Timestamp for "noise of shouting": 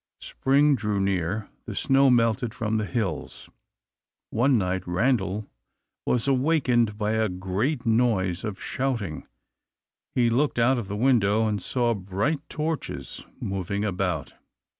7.85-9.27